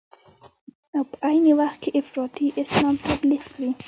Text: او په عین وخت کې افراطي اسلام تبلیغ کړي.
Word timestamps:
او 0.95 1.01
په 1.09 1.15
عین 1.27 1.45
وخت 1.59 1.77
کې 1.83 1.89
افراطي 1.99 2.47
اسلام 2.61 2.95
تبلیغ 3.05 3.41
کړي. 3.53 3.69